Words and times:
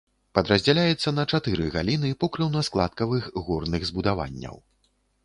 Падраздзяляецца 0.37 1.09
на 1.17 1.25
чатыры 1.35 1.67
галіны 1.75 2.09
покрыўна-складкавых 2.23 3.29
горных 3.51 3.81
збудаванняў. 3.91 4.55